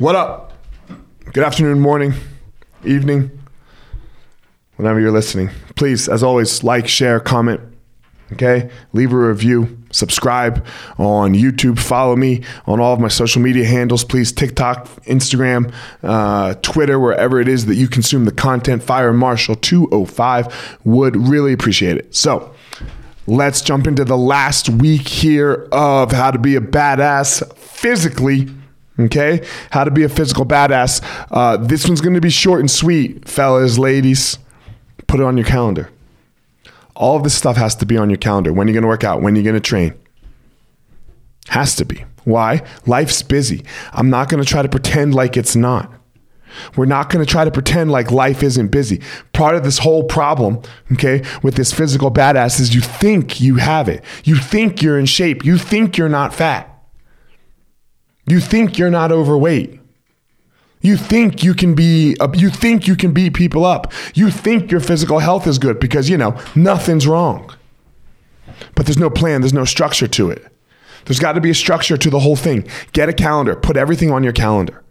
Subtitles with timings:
[0.00, 0.54] What up?
[1.34, 2.14] Good afternoon, morning,
[2.86, 3.38] evening,
[4.76, 5.50] whenever you're listening.
[5.76, 7.60] Please, as always, like, share, comment,
[8.32, 8.70] okay?
[8.94, 10.64] Leave a review, subscribe
[10.96, 14.32] on YouTube, follow me on all of my social media handles, please.
[14.32, 15.70] TikTok, Instagram,
[16.02, 18.82] uh, Twitter, wherever it is that you consume the content.
[18.82, 22.14] Fire Marshall 205 would really appreciate it.
[22.14, 22.54] So,
[23.26, 28.48] let's jump into the last week here of how to be a badass physically.
[29.00, 31.00] Okay, how to be a physical badass.
[31.30, 34.38] Uh, this one's going to be short and sweet, fellas, ladies.
[35.06, 35.90] Put it on your calendar.
[36.94, 38.52] All of this stuff has to be on your calendar.
[38.52, 39.94] When you're going to work out, when you're going to train.
[41.48, 42.04] Has to be.
[42.24, 42.62] Why?
[42.86, 43.64] Life's busy.
[43.92, 45.90] I'm not going to try to pretend like it's not.
[46.76, 49.00] We're not going to try to pretend like life isn't busy.
[49.32, 50.60] Part of this whole problem,
[50.92, 54.04] okay, with this physical badass is you think you have it.
[54.24, 55.44] You think you're in shape.
[55.44, 56.69] You think you're not fat.
[58.30, 59.80] You think you're not overweight.
[60.82, 63.92] You think you can be, you think you can beat people up.
[64.14, 67.52] You think your physical health is good because, you know, nothing's wrong.
[68.76, 70.46] But there's no plan, there's no structure to it.
[71.06, 72.68] There's got to be a structure to the whole thing.
[72.92, 74.82] Get a calendar, put everything on your calendar.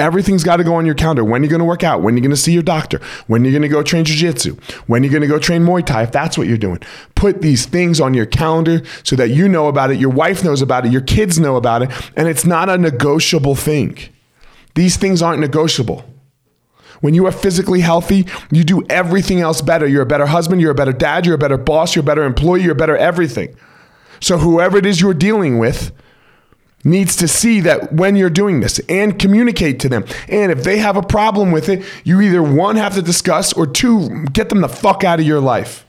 [0.00, 1.22] Everything's got to go on your calendar.
[1.22, 3.52] When you're going to work out, when you're going to see your doctor, when you're
[3.52, 6.38] going to go train jujitsu, when you're going to go train Muay Thai, if that's
[6.38, 6.78] what you're doing.
[7.14, 10.62] Put these things on your calendar so that you know about it, your wife knows
[10.62, 13.98] about it, your kids know about it, and it's not a negotiable thing.
[14.74, 16.04] These things aren't negotiable.
[17.00, 19.86] When you are physically healthy, you do everything else better.
[19.86, 22.24] You're a better husband, you're a better dad, you're a better boss, you're a better
[22.24, 23.54] employee, you're a better everything.
[24.20, 25.92] So, whoever it is you're dealing with,
[26.84, 30.04] needs to see that when you're doing this and communicate to them.
[30.28, 33.66] And if they have a problem with it, you either one have to discuss or
[33.66, 35.84] two get them the fuck out of your life.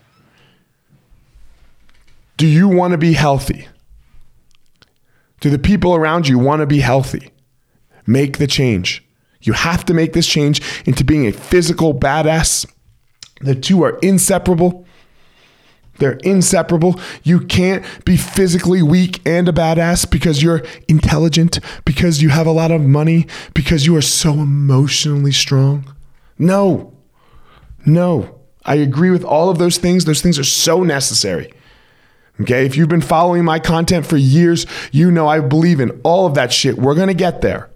[2.38, 3.68] Do you want to be healthy?
[5.40, 7.32] Do the people around you want to be healthy?
[8.06, 9.06] Make the change.
[9.42, 12.66] You have to make this change into being a physical badass.
[13.42, 14.86] The two are inseparable.
[16.02, 17.00] They're inseparable.
[17.22, 22.52] You can't be physically weak and a badass because you're intelligent, because you have a
[22.52, 25.96] lot of money, because you are so emotionally strong.
[26.40, 26.92] No,
[27.86, 28.40] no.
[28.66, 30.06] I agree with all of those things.
[30.06, 31.54] Those things are so necessary.
[32.42, 32.66] Okay.
[32.66, 36.34] If you've been following my content for years, you know I believe in all of
[36.34, 36.78] that shit.
[36.78, 37.71] We're going to get there.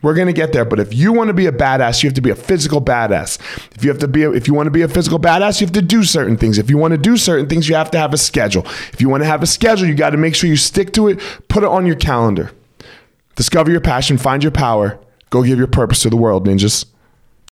[0.00, 0.64] We're going to get there.
[0.64, 3.38] But if you want to be a badass, you have to be a physical badass.
[3.74, 5.66] If you have to be, a, if you want to be a physical badass, you
[5.66, 6.58] have to do certain things.
[6.58, 8.64] If you want to do certain things, you have to have a schedule.
[8.92, 11.08] If you want to have a schedule, you got to make sure you stick to
[11.08, 11.20] it.
[11.48, 12.52] Put it on your calendar.
[13.34, 14.98] Discover your passion, find your power,
[15.30, 16.84] go give your purpose to the world, ninjas.